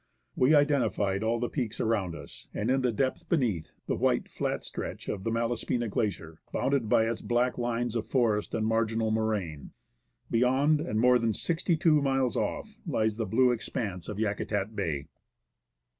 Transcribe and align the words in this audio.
We 0.35 0.55
identify 0.55 1.19
all 1.19 1.39
the 1.39 1.47
peaks 1.47 1.79
around 1.79 2.15
us, 2.15 2.47
and 2.55 2.71
in 2.71 2.81
the 2.81 2.91
depth 2.91 3.29
beneath, 3.29 3.73
the 3.85 3.95
white, 3.95 4.27
flat 4.27 4.63
stretch 4.63 5.07
of 5.07 5.23
the 5.23 5.29
Malaspina 5.29 5.89
Glacier, 5.89 6.41
bounded 6.51 6.89
by 6.89 7.05
its 7.07 7.21
black 7.21 7.59
lines 7.59 7.95
of 7.95 8.07
forest 8.07 8.55
and 8.55 8.65
marginal 8.65 9.11
moraine. 9.11 9.73
Beyond, 10.31 10.81
and 10.81 10.99
rmore 11.01 11.21
than 11.21 11.33
62 11.35 12.01
miles 12.01 12.35
off, 12.35 12.79
lies 12.87 13.17
the 13.17 13.27
blue 13.27 13.51
expanse 13.51 14.09
of 14.09 14.17
Yakutat 14.17 14.75
Bay. 14.75 15.05